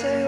guess 0.00 0.21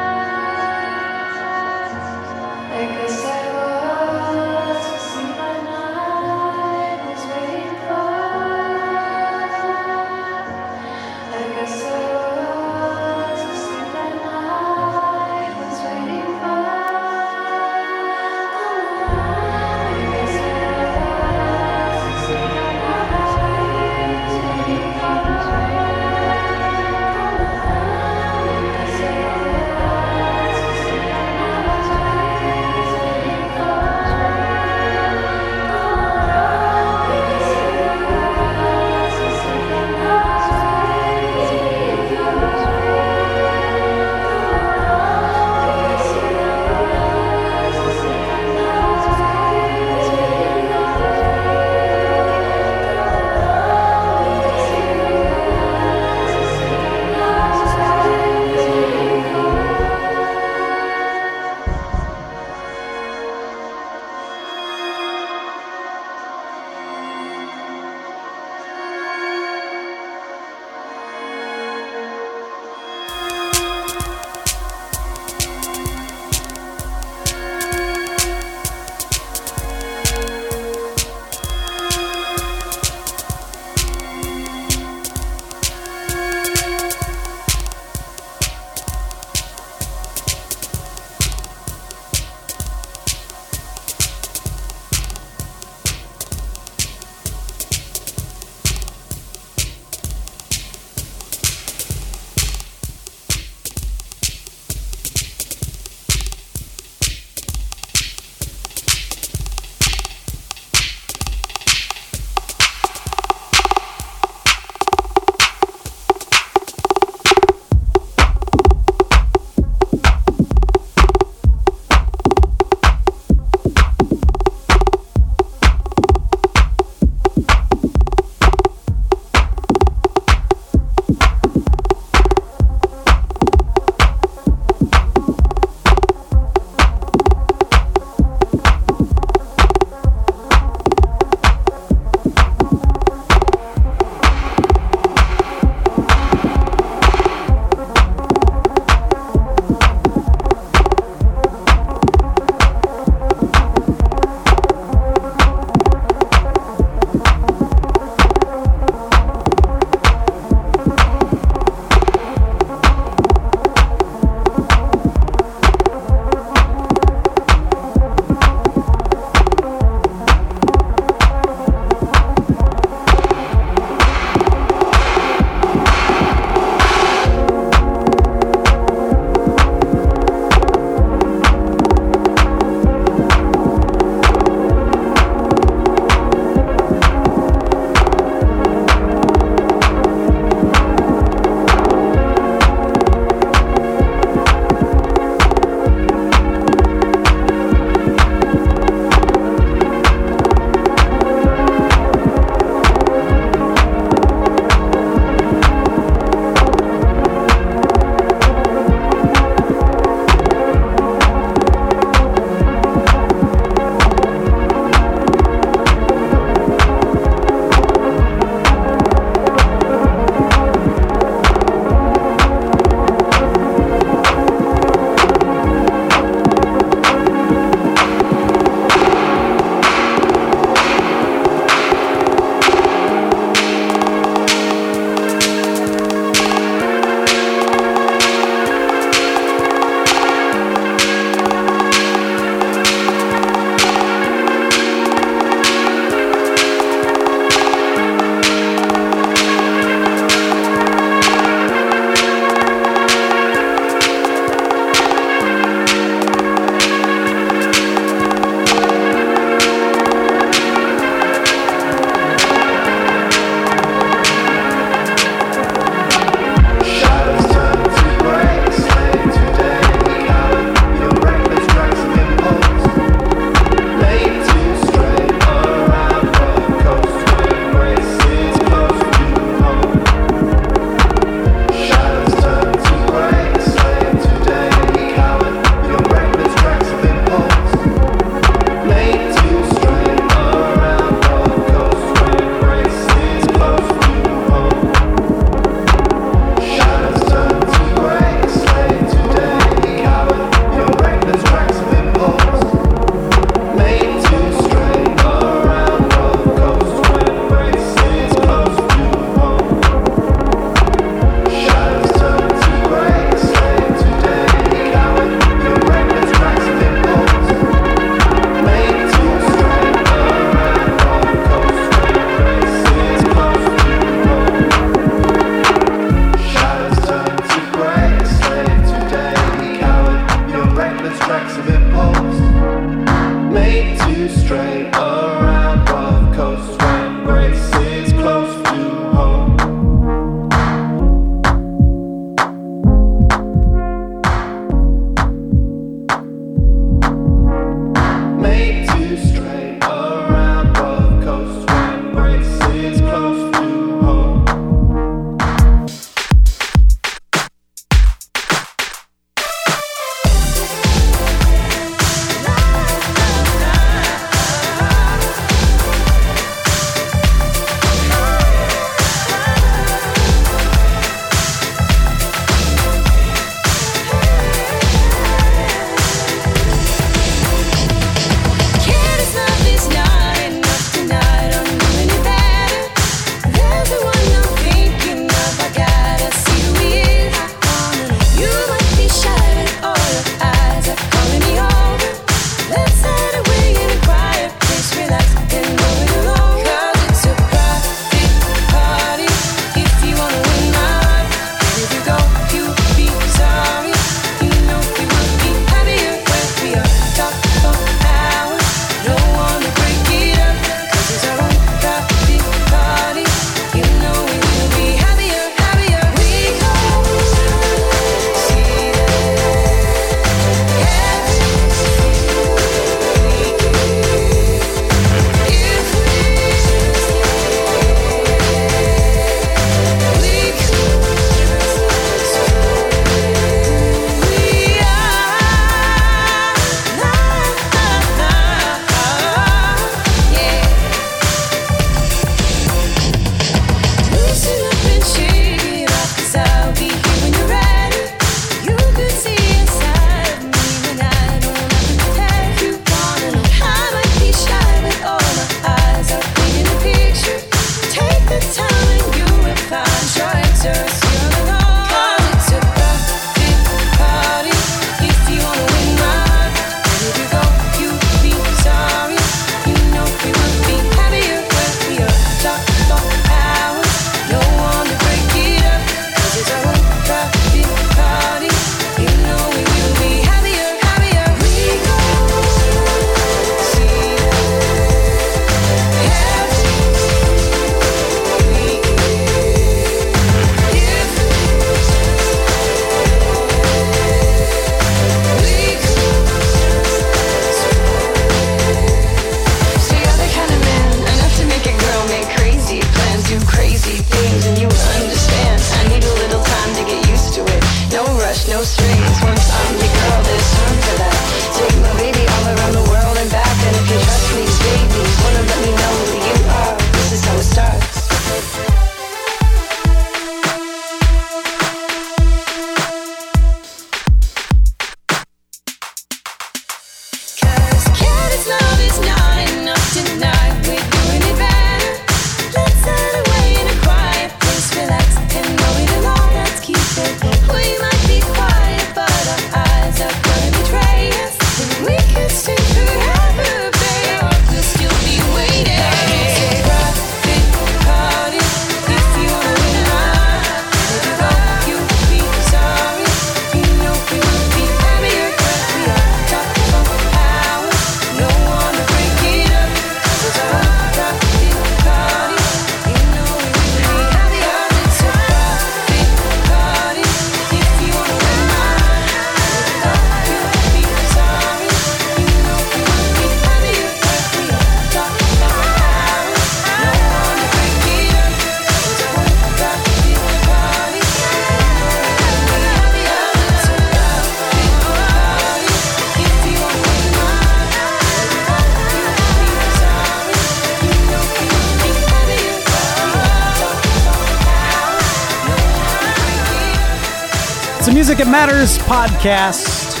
Matters 598.32 598.78
podcast. 598.78 600.00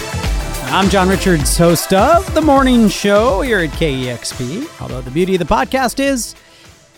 I'm 0.72 0.88
John 0.88 1.06
Richards, 1.10 1.58
host 1.58 1.92
of 1.92 2.32
the 2.32 2.40
morning 2.40 2.88
show 2.88 3.42
here 3.42 3.58
at 3.58 3.68
KEXP. 3.72 4.80
Although 4.80 5.02
the 5.02 5.10
beauty 5.10 5.34
of 5.34 5.40
the 5.40 5.44
podcast 5.44 6.00
is 6.00 6.34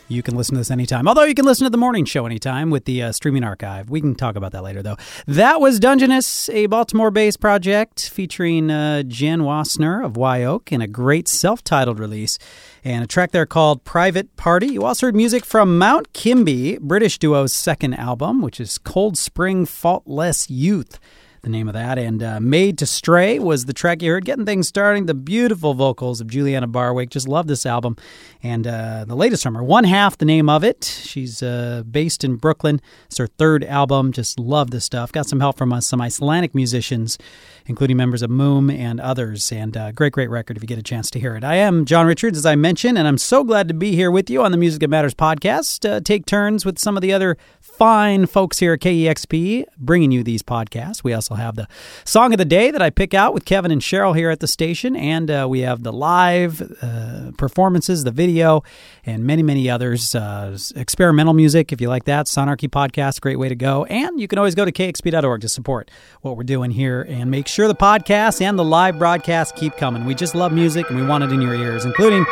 you 0.06 0.22
can 0.22 0.36
listen 0.36 0.54
to 0.54 0.60
this 0.60 0.70
anytime. 0.70 1.08
Although 1.08 1.24
you 1.24 1.34
can 1.34 1.44
listen 1.44 1.64
to 1.64 1.70
the 1.70 1.76
morning 1.76 2.04
show 2.04 2.24
anytime 2.24 2.70
with 2.70 2.84
the 2.84 3.02
uh, 3.02 3.10
streaming 3.10 3.42
archive. 3.42 3.90
We 3.90 4.00
can 4.00 4.14
talk 4.14 4.36
about 4.36 4.52
that 4.52 4.62
later, 4.62 4.80
though. 4.80 4.94
That 5.26 5.60
was 5.60 5.80
Dungeonesse, 5.80 6.50
a 6.50 6.66
Baltimore 6.66 7.10
based 7.10 7.40
project 7.40 8.10
featuring 8.10 8.70
uh, 8.70 9.02
Jen 9.02 9.40
Wasner 9.40 10.04
of 10.04 10.16
Wye 10.16 10.44
Oak 10.44 10.70
in 10.70 10.80
a 10.80 10.86
great 10.86 11.26
self 11.26 11.64
titled 11.64 11.98
release 11.98 12.38
and 12.84 13.02
a 13.02 13.08
track 13.08 13.32
there 13.32 13.44
called 13.44 13.82
Private 13.82 14.36
Party. 14.36 14.68
You 14.68 14.84
also 14.84 15.08
heard 15.08 15.16
music 15.16 15.44
from 15.44 15.78
Mount 15.78 16.12
Kimbie, 16.12 16.78
British 16.80 17.18
duo's 17.18 17.52
second 17.52 17.94
album, 17.94 18.40
which 18.40 18.60
is 18.60 18.78
Cold 18.78 19.18
Spring 19.18 19.66
Faultless 19.66 20.48
Youth 20.48 21.00
the 21.44 21.50
name 21.50 21.68
of 21.68 21.74
that. 21.74 21.98
And 21.98 22.22
uh, 22.22 22.40
Made 22.40 22.78
to 22.78 22.86
Stray 22.86 23.38
was 23.38 23.66
the 23.66 23.72
track 23.72 24.02
you 24.02 24.10
heard, 24.10 24.24
getting 24.24 24.44
things 24.44 24.66
starting. 24.66 25.06
The 25.06 25.14
beautiful 25.14 25.74
vocals 25.74 26.20
of 26.20 26.26
Julianna 26.26 26.66
Barwick. 26.66 27.10
Just 27.10 27.28
love 27.28 27.46
this 27.46 27.64
album. 27.64 27.96
And 28.42 28.66
uh, 28.66 29.04
the 29.06 29.14
latest 29.14 29.42
from 29.42 29.54
her, 29.54 29.62
One 29.62 29.84
Half, 29.84 30.18
the 30.18 30.24
name 30.24 30.48
of 30.48 30.64
it. 30.64 30.84
She's 30.84 31.42
uh, 31.42 31.84
based 31.88 32.24
in 32.24 32.36
Brooklyn. 32.36 32.80
It's 33.06 33.18
her 33.18 33.26
third 33.26 33.62
album. 33.64 34.12
Just 34.12 34.40
love 34.40 34.70
this 34.70 34.84
stuff. 34.84 35.12
Got 35.12 35.26
some 35.26 35.40
help 35.40 35.56
from 35.56 35.72
uh, 35.72 35.80
some 35.80 36.00
Icelandic 36.00 36.54
musicians, 36.54 37.18
including 37.66 37.97
members 37.97 38.23
of 38.23 38.30
múm 38.30 38.73
and 38.73 39.00
others. 39.00 39.50
And 39.50 39.76
uh, 39.76 39.92
great, 39.92 40.12
great 40.12 40.30
record 40.30 40.56
if 40.56 40.62
you 40.62 40.66
get 40.66 40.78
a 40.78 40.83
chance 40.83 41.11
to 41.11 41.21
hear 41.21 41.35
it. 41.37 41.44
I 41.44 41.56
am 41.56 41.85
John 41.85 42.06
Richards, 42.06 42.37
as 42.37 42.47
I 42.47 42.54
mentioned, 42.54 42.99
and 42.99 43.09
I'm 43.09 43.18
so 43.18 43.42
glad 43.42 43.68
to 43.68 43.75
be 43.75 43.92
here 43.92 44.11
with 44.11 44.28
you 44.28 44.42
on 44.42 44.50
the 44.50 44.59
Music 44.59 44.80
That 44.80 44.88
Matters 44.88 45.14
podcast. 45.14 45.88
Uh, 45.88 46.00
take 46.00 46.26
turns 46.26 46.64
with 46.64 46.78
some 46.78 46.97
of 46.97 47.00
the 47.00 47.12
other 47.12 47.37
fine 47.61 48.26
folks 48.26 48.59
here 48.59 48.75
at 48.75 48.80
KEXP 48.80 49.64
bringing 49.78 50.12
you 50.12 50.23
these 50.23 50.42
podcasts. 50.42 51.02
We 51.02 51.12
also 51.12 51.35
have 51.35 51.56
the 51.56 51.66
song 52.04 52.33
of 52.33 52.38
the 52.38 52.44
day 52.44 52.71
that 52.71 52.83
I 52.83 52.90
pick 52.90 53.14
out 53.14 53.35
with 53.35 53.44
Kevin 53.44 53.71
and 53.71 53.80
Cheryl 53.80 54.14
here 54.14 54.30
at 54.30 54.40
the 54.40 54.47
station, 54.47 54.94
and 54.94 55.30
uh, 55.30 55.47
we 55.49 55.61
have 55.61 55.83
the 55.83 55.92
live 55.92 56.62
uh, 56.83 57.33
performances, 57.37 58.04
the 58.04 58.11
video, 58.11 58.62
and 59.06 59.25
many, 59.25 59.42
many 59.42 59.71
others. 59.71 60.14
Uh, 60.14 60.56
experimental 60.76 61.35
music, 61.35 61.73
if 61.73 61.80
you 61.80 61.88
like 61.88 62.04
that. 62.04 62.26
Sonarchy 62.26 62.68
podcast, 62.68 63.21
great 63.21 63.38
way 63.38 63.49
to 63.49 63.56
go. 63.56 63.85
And 63.87 64.21
you 64.21 64.28
can 64.28 64.38
always 64.38 64.54
go 64.54 64.64
to 64.64 64.73
kexp.org 64.73 65.40
to 65.40 65.49
support 65.49 65.90
what 66.21 66.37
we're 66.37 66.44
doing 66.44 66.71
here 66.71 67.02
and 67.02 67.30
make 67.30 67.49
sure 67.49 67.53
the 67.54 67.75
podcast 67.75 68.40
and 68.40 68.58
the 68.58 68.64
live 68.64 68.99
broadcast 68.99 69.54
keep 69.54 69.76
coming. 69.76 70.04
We 70.04 70.16
just 70.16 70.34
love 70.34 70.52
music 70.52 70.90
and 70.90 70.99
we 70.99 71.06
want 71.06 71.23
it 71.23 71.30
in 71.30 71.40
your 71.40 71.54
ears, 71.54 71.84
including 71.84 72.26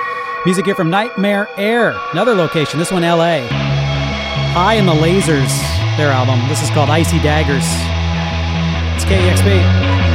music 0.44 0.64
here 0.64 0.74
from 0.74 0.90
Nightmare 0.90 1.48
Air, 1.56 1.94
another 2.10 2.34
location, 2.34 2.80
this 2.80 2.90
one 2.90 3.02
LA. 3.02 3.46
High 4.52 4.74
in 4.74 4.86
the 4.86 4.92
Lasers, 4.92 5.56
their 5.96 6.10
album. 6.10 6.40
This 6.48 6.60
is 6.60 6.70
called 6.70 6.90
Icy 6.90 7.20
Daggers. 7.20 7.64
It's 8.96 9.04
KEXP. 9.04 10.11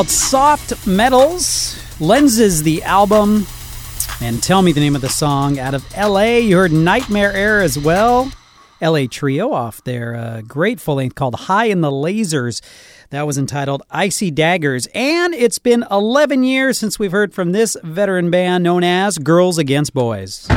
called 0.00 0.08
Soft 0.08 0.86
Metals. 0.86 1.76
Lenses 2.00 2.62
the 2.62 2.82
album. 2.84 3.44
And 4.22 4.42
tell 4.42 4.62
me 4.62 4.72
the 4.72 4.80
name 4.80 4.96
of 4.96 5.02
the 5.02 5.10
song 5.10 5.58
out 5.58 5.74
of 5.74 5.84
LA. 5.94 6.36
You 6.36 6.56
heard 6.56 6.72
Nightmare 6.72 7.34
Air 7.34 7.60
as 7.60 7.78
well. 7.78 8.32
LA 8.80 9.04
Trio 9.10 9.52
off 9.52 9.84
their 9.84 10.14
uh, 10.14 10.40
great 10.40 10.80
full 10.80 10.94
length 10.94 11.16
called 11.16 11.34
High 11.34 11.66
in 11.66 11.82
the 11.82 11.90
Lasers. 11.90 12.62
That 13.10 13.26
was 13.26 13.36
entitled 13.36 13.82
Icy 13.90 14.30
Daggers. 14.30 14.88
And 14.94 15.34
it's 15.34 15.58
been 15.58 15.84
11 15.90 16.44
years 16.44 16.78
since 16.78 16.98
we've 16.98 17.12
heard 17.12 17.34
from 17.34 17.52
this 17.52 17.76
veteran 17.82 18.30
band 18.30 18.64
known 18.64 18.82
as 18.82 19.18
Girls 19.18 19.58
Against 19.58 19.92
Boys. 19.92 20.48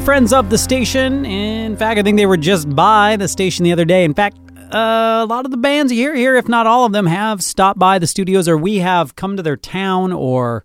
friends 0.00 0.32
of 0.32 0.48
the 0.48 0.58
station. 0.58 1.24
In 1.26 1.76
fact, 1.76 1.98
I 1.98 2.02
think 2.02 2.16
they 2.16 2.26
were 2.26 2.36
just 2.36 2.74
by 2.74 3.16
the 3.16 3.28
station 3.28 3.64
the 3.64 3.72
other 3.72 3.84
day. 3.84 4.04
In 4.04 4.14
fact, 4.14 4.38
uh, 4.72 5.20
a 5.22 5.26
lot 5.26 5.44
of 5.44 5.50
the 5.50 5.56
bands 5.56 5.92
you 5.92 5.98
hear 5.98 6.14
here, 6.14 6.36
if 6.36 6.48
not 6.48 6.66
all 6.66 6.84
of 6.84 6.92
them, 6.92 7.06
have 7.06 7.42
stopped 7.42 7.78
by 7.78 7.98
the 7.98 8.06
studios 8.06 8.48
or 8.48 8.56
we 8.56 8.78
have 8.78 9.14
come 9.14 9.36
to 9.36 9.42
their 9.42 9.56
town 9.56 10.12
or 10.12 10.64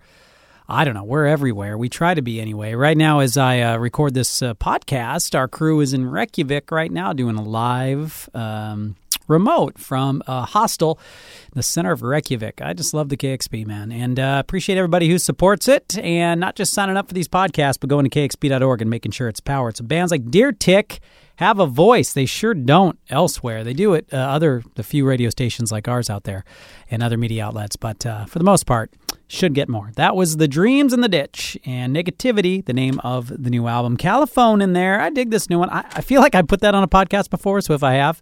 I 0.67 0.85
don't 0.85 0.93
know, 0.93 1.03
we're 1.03 1.25
everywhere. 1.25 1.77
We 1.77 1.89
try 1.89 2.13
to 2.13 2.21
be 2.21 2.39
anyway. 2.39 2.73
Right 2.73 2.97
now, 2.97 3.19
as 3.19 3.37
I 3.37 3.59
uh, 3.59 3.77
record 3.77 4.13
this 4.13 4.41
uh, 4.41 4.53
podcast, 4.55 5.37
our 5.37 5.47
crew 5.47 5.79
is 5.81 5.93
in 5.93 6.09
Reykjavik 6.09 6.71
right 6.71 6.91
now 6.91 7.13
doing 7.13 7.35
a 7.35 7.43
live 7.43 8.29
um, 8.33 8.95
remote 9.27 9.77
from 9.77 10.21
a 10.27 10.43
hostel 10.43 10.99
in 11.45 11.51
the 11.55 11.63
center 11.63 11.91
of 11.91 12.01
Reykjavik. 12.01 12.61
I 12.61 12.73
just 12.73 12.93
love 12.93 13.09
the 13.09 13.17
KEXP, 13.17 13.65
man, 13.65 13.91
and 13.91 14.19
uh, 14.19 14.37
appreciate 14.39 14.77
everybody 14.77 15.09
who 15.09 15.17
supports 15.17 15.67
it 15.67 15.97
and 15.97 16.39
not 16.39 16.55
just 16.55 16.73
signing 16.73 16.97
up 16.97 17.07
for 17.07 17.13
these 17.13 17.27
podcasts, 17.27 17.79
but 17.79 17.89
going 17.89 18.07
to 18.07 18.09
kexp.org 18.09 18.81
and 18.81 18.89
making 18.89 19.11
sure 19.11 19.27
it's 19.27 19.39
powered. 19.39 19.77
So 19.77 19.83
bands 19.83 20.11
like 20.11 20.29
Deer 20.29 20.51
Tick 20.51 20.99
have 21.37 21.59
a 21.59 21.65
voice. 21.65 22.13
They 22.13 22.25
sure 22.25 22.53
don't 22.53 22.97
elsewhere. 23.09 23.63
They 23.63 23.73
do 23.73 23.93
it 23.93 24.07
uh, 24.13 24.17
other 24.17 24.63
the 24.75 24.83
few 24.83 25.05
radio 25.05 25.29
stations 25.29 25.71
like 25.71 25.87
ours 25.87 26.09
out 26.09 26.23
there 26.23 26.43
and 26.89 27.03
other 27.03 27.17
media 27.17 27.45
outlets, 27.45 27.75
but 27.75 28.05
uh, 28.05 28.25
for 28.25 28.39
the 28.39 28.45
most 28.45 28.65
part, 28.65 28.93
should 29.27 29.53
get 29.53 29.67
more. 29.67 29.91
That 29.95 30.15
was 30.15 30.37
The 30.37 30.47
Dreams 30.47 30.93
in 30.93 31.01
the 31.01 31.09
Ditch 31.09 31.57
and 31.65 31.95
Negativity, 31.95 32.63
the 32.63 32.73
name 32.73 32.99
of 33.03 33.27
the 33.27 33.49
new 33.49 33.67
album. 33.67 33.97
Califone 33.97 34.61
in 34.61 34.73
there. 34.73 35.01
I 35.01 35.09
dig 35.09 35.31
this 35.31 35.49
new 35.49 35.59
one. 35.59 35.69
I, 35.69 35.85
I 35.93 36.01
feel 36.01 36.21
like 36.21 36.35
I 36.35 36.41
put 36.41 36.61
that 36.61 36.75
on 36.75 36.83
a 36.83 36.87
podcast 36.87 37.29
before, 37.29 37.61
so 37.61 37.73
if 37.73 37.83
I 37.83 37.93
have, 37.93 38.21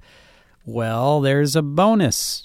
well, 0.66 1.22
there's 1.22 1.56
a 1.56 1.62
bonus 1.62 2.42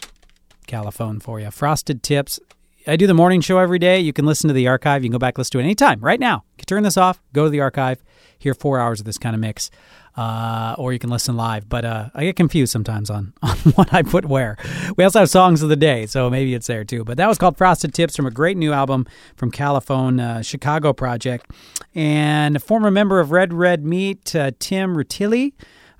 Califone 0.66 1.22
for 1.22 1.40
you. 1.40 1.50
Frosted 1.50 2.02
Tips. 2.02 2.38
I 2.86 2.96
do 2.96 3.06
the 3.06 3.14
morning 3.14 3.40
show 3.40 3.58
every 3.58 3.78
day. 3.78 4.00
You 4.00 4.12
can 4.12 4.24
listen 4.24 4.48
to 4.48 4.54
the 4.54 4.68
archive. 4.68 5.02
You 5.02 5.08
can 5.08 5.12
go 5.12 5.18
back 5.18 5.36
listen 5.36 5.52
to 5.52 5.58
it 5.58 5.64
anytime, 5.64 6.00
right 6.00 6.20
now. 6.20 6.44
You 6.52 6.58
can 6.58 6.66
turn 6.66 6.82
this 6.82 6.96
off, 6.96 7.20
go 7.32 7.44
to 7.44 7.50
the 7.50 7.60
archive, 7.60 8.02
hear 8.38 8.54
four 8.54 8.78
hours 8.78 9.00
of 9.00 9.06
this 9.06 9.18
kind 9.18 9.34
of 9.34 9.40
mix, 9.40 9.70
uh, 10.16 10.74
or 10.78 10.92
you 10.92 10.98
can 10.98 11.10
listen 11.10 11.36
live. 11.36 11.68
But 11.68 11.84
uh, 11.84 12.10
I 12.14 12.24
get 12.24 12.36
confused 12.36 12.72
sometimes 12.72 13.10
on, 13.10 13.34
on 13.42 13.56
what 13.74 13.92
I 13.92 14.02
put 14.02 14.24
where. 14.24 14.56
We 14.96 15.04
also 15.04 15.20
have 15.20 15.30
songs 15.30 15.62
of 15.62 15.68
the 15.68 15.76
day, 15.76 16.06
so 16.06 16.30
maybe 16.30 16.54
it's 16.54 16.66
there 16.66 16.84
too. 16.84 17.04
But 17.04 17.18
that 17.18 17.28
was 17.28 17.36
called 17.36 17.58
Frosted 17.58 17.92
Tips 17.92 18.16
from 18.16 18.26
a 18.26 18.30
great 18.30 18.56
new 18.56 18.72
album 18.72 19.06
from 19.36 19.50
Califone, 19.50 20.20
uh, 20.20 20.42
Chicago 20.42 20.92
project. 20.92 21.50
And 21.94 22.56
a 22.56 22.60
former 22.60 22.90
member 22.90 23.20
of 23.20 23.32
Red 23.32 23.52
Red 23.52 23.84
Meat, 23.84 24.34
uh, 24.34 24.52
Tim 24.58 24.94
Rutili. 24.96 25.52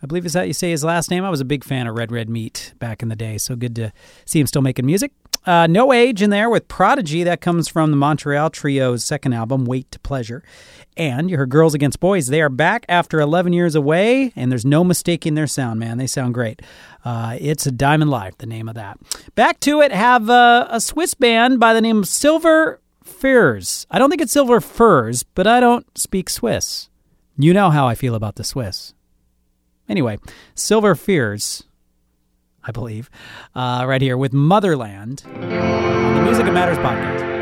I 0.03 0.07
believe 0.07 0.27
is 0.27 0.33
that 0.35 0.47
you 0.47 0.53
say 0.53 0.71
his 0.71 0.85
last 0.85 1.11
name. 1.11 1.25
I 1.25 1.31
was 1.31 1.41
a 1.41 1.45
big 1.45 1.65
fan 1.65 1.87
of 1.87 1.97
Red 1.97 2.13
Red 2.13 2.29
Meat 2.29 2.73
back 2.79 3.03
in 3.03 3.09
the 3.09 3.17
day, 3.17 3.39
so 3.39 3.57
good 3.57 3.75
to 3.77 3.93
see 4.25 4.41
him 4.41 4.47
still 4.47 4.63
making 4.63 4.87
music. 4.87 5.13
Uh, 5.45 5.67
no 5.67 5.93
Age 5.93 6.21
in 6.21 6.31
there 6.31 6.51
with 6.51 6.69
Prodigy. 6.69 7.25
That 7.25 7.41
comes 7.41 7.69
from 7.69 7.91
the 7.91 7.97
Montreal 7.97 8.51
Trio's 8.51 9.03
second 9.03 9.33
album, 9.33 9.65
Wait 9.65 9.91
to 9.93 9.99
Pleasure. 10.01 10.43
And 10.97 11.31
you 11.31 11.37
heard 11.37 11.49
Girls 11.49 11.75
Against 11.75 12.01
Boys. 12.01 12.27
They 12.27 12.43
are 12.43 12.49
back 12.49 12.85
after 12.89 13.21
11 13.21 13.53
years 13.53 13.75
away, 13.75 14.33
and 14.37 14.51
there's 14.51 14.67
no 14.67 14.85
mistaking 14.85 15.35
their 15.35 15.47
sound, 15.47 15.81
man. 15.81 15.97
They 15.97 16.07
sound 16.07 16.35
great. 16.35 16.61
Uh, 17.05 17.37
it's 17.41 17.67
a 17.67 17.73
Diamond 17.73 18.11
Life, 18.11 18.37
the 18.39 18.47
name 18.47 18.69
of 18.69 18.75
that. 18.75 18.99
Back 19.35 19.59
to 19.61 19.81
it, 19.81 19.93
have 19.93 20.29
uh, 20.29 20.67
a 20.71 20.81
Swiss 20.81 21.15
band 21.15 21.59
by 21.59 21.73
the 21.73 21.81
name 21.81 21.99
of 21.99 22.09
Silver 22.09 22.81
Firs. 23.03 23.87
I 23.91 23.99
don't 23.99 24.11
think 24.11 24.21
it's 24.21 24.33
Silver 24.33 24.61
Firs, 24.61 25.23
but 25.23 25.47
I 25.47 25.61
don't 25.61 25.87
speak 25.97 26.29
Swiss. 26.29 26.91
You 27.39 27.55
know 27.55 27.71
how 27.71 27.87
I 27.87 27.95
feel 27.95 28.15
about 28.15 28.35
the 28.37 28.45
Swiss. 28.45 28.93
Anyway, 29.89 30.19
Silver 30.55 30.95
Fears, 30.95 31.65
I 32.65 32.71
believe, 32.73 33.09
uh, 33.55 33.85
right 33.87 34.03
here 34.03 34.17
with 34.17 34.33
Motherland 34.33 35.25
on 35.27 35.41
the 36.15 36.23
Music 36.23 36.45
That 36.45 36.53
Matters 36.53 36.79
podcast. 36.79 37.38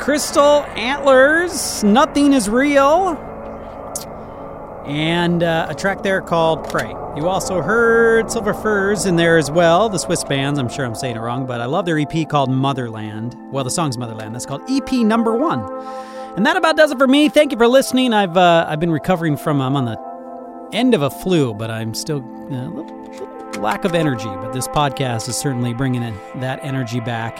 Crystal 0.00 0.64
Antlers. 0.76 1.84
Nothing 1.84 2.32
is 2.32 2.48
real. 2.48 3.18
And 4.86 5.42
uh, 5.42 5.66
a 5.68 5.74
track 5.74 6.02
there 6.02 6.22
called 6.22 6.68
Pray. 6.70 6.88
You 7.16 7.28
also 7.28 7.60
heard 7.60 8.30
Silver 8.30 8.54
Firs 8.54 9.04
in 9.04 9.16
there 9.16 9.36
as 9.36 9.50
well, 9.50 9.90
the 9.90 9.98
Swiss 9.98 10.24
bands. 10.24 10.58
I'm 10.58 10.70
sure 10.70 10.86
I'm 10.86 10.94
saying 10.94 11.16
it 11.16 11.20
wrong, 11.20 11.44
but 11.44 11.60
I 11.60 11.66
love 11.66 11.84
their 11.84 11.98
EP 11.98 12.26
called 12.28 12.50
Motherland. 12.50 13.36
Well, 13.52 13.62
the 13.62 13.70
song's 13.70 13.98
Motherland. 13.98 14.34
That's 14.34 14.46
called 14.46 14.62
EP 14.70 14.90
number 14.92 15.36
one. 15.36 15.60
And 16.34 16.46
that 16.46 16.56
about 16.56 16.78
does 16.78 16.90
it 16.90 16.98
for 16.98 17.06
me. 17.06 17.28
Thank 17.28 17.52
you 17.52 17.58
for 17.58 17.68
listening. 17.68 18.14
I've 18.14 18.38
uh, 18.38 18.64
I've 18.66 18.80
been 18.80 18.90
recovering 18.90 19.36
from 19.36 19.60
I'm 19.60 19.76
on 19.76 19.84
the 19.84 20.70
end 20.72 20.94
of 20.94 21.02
a 21.02 21.10
flu, 21.10 21.52
but 21.52 21.70
I'm 21.70 21.92
still 21.92 22.24
uh, 22.50 23.60
lack 23.60 23.84
of 23.84 23.94
energy. 23.94 24.24
But 24.24 24.52
this 24.52 24.66
podcast 24.68 25.28
is 25.28 25.36
certainly 25.36 25.74
bringing 25.74 26.02
in 26.02 26.18
that 26.36 26.58
energy 26.62 27.00
back. 27.00 27.38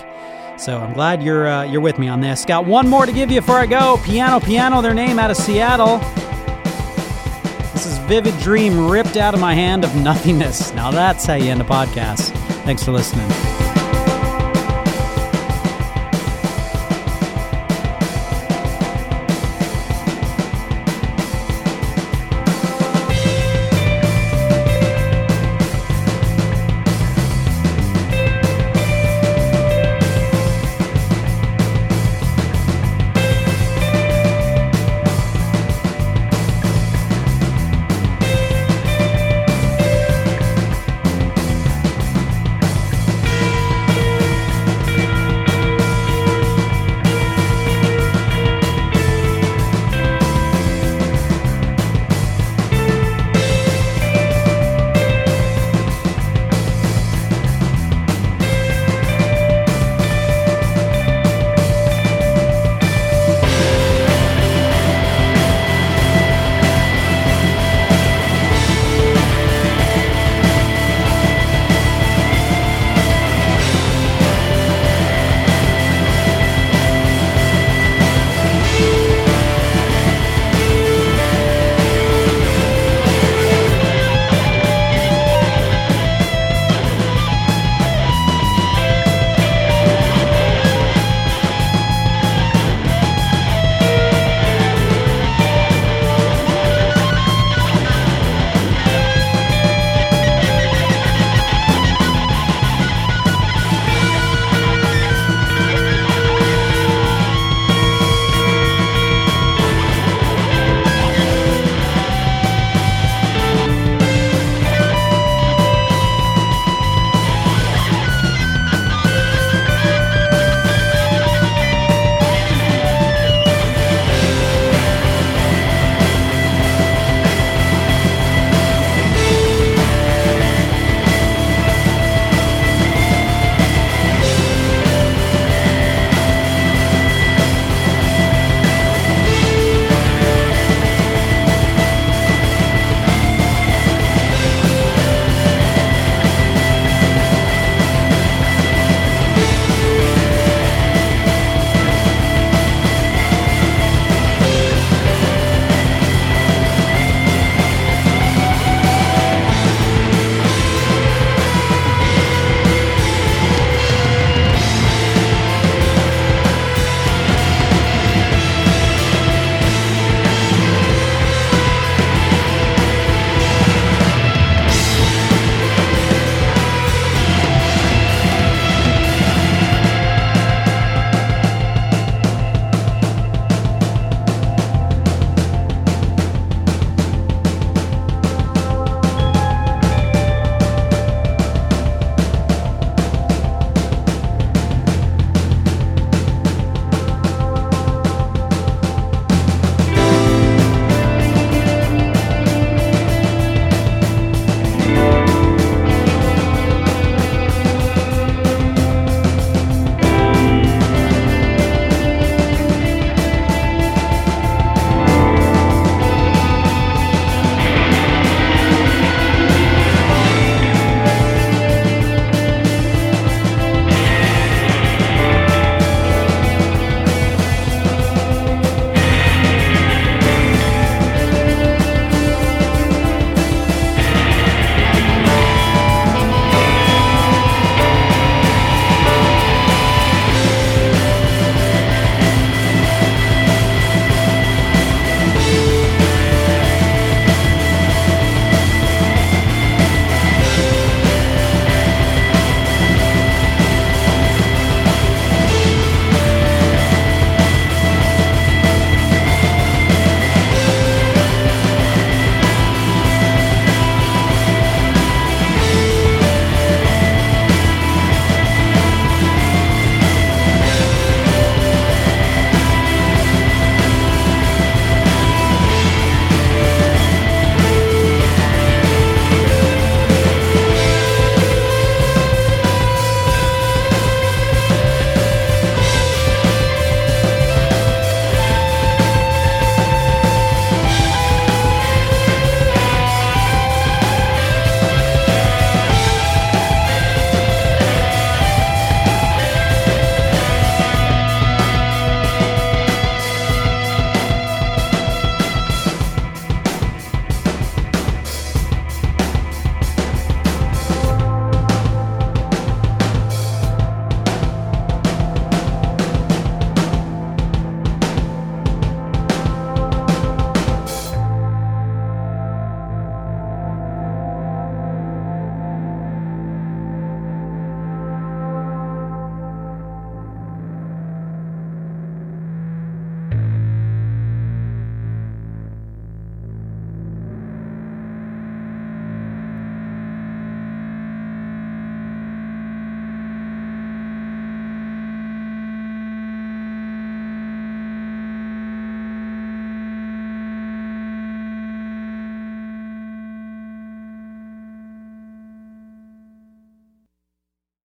So 0.60 0.76
I'm 0.78 0.92
glad 0.92 1.22
you're 1.22 1.48
uh, 1.48 1.62
you're 1.62 1.80
with 1.80 1.98
me 1.98 2.06
on 2.08 2.20
this. 2.20 2.44
Got 2.44 2.66
one 2.66 2.86
more 2.86 3.06
to 3.06 3.12
give 3.12 3.30
you 3.30 3.40
before 3.40 3.56
I 3.56 3.64
go. 3.64 3.98
Piano 4.04 4.38
Piano, 4.40 4.82
their 4.82 4.92
name 4.92 5.18
out 5.18 5.30
of 5.30 5.38
Seattle. 5.38 5.98
This 7.72 7.86
is 7.86 7.96
Vivid 8.00 8.38
Dream 8.40 8.90
ripped 8.90 9.16
out 9.16 9.32
of 9.32 9.40
my 9.40 9.54
hand 9.54 9.84
of 9.84 9.96
nothingness. 9.96 10.74
Now 10.74 10.90
that's 10.90 11.24
how 11.24 11.34
you 11.34 11.50
end 11.50 11.62
a 11.62 11.64
podcast. 11.64 12.32
Thanks 12.64 12.84
for 12.84 12.92
listening. 12.92 13.59